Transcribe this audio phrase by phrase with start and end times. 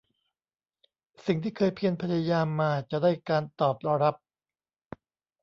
[1.25, 4.15] สิ่งที่เคยเพียรพยายามมาจะได้การตอบรับ